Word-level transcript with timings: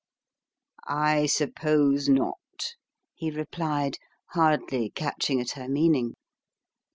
"I 0.87 1.27
suppose 1.27 2.09
not," 2.09 2.73
he 3.13 3.29
replied, 3.29 3.97
hardly 4.31 4.89
catching 4.95 5.39
at 5.39 5.51
her 5.51 5.69
meaning. 5.69 6.15